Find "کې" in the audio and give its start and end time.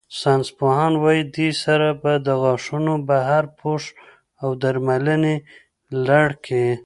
6.45-6.65